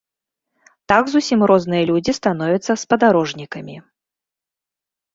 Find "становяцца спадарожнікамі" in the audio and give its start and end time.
2.21-3.81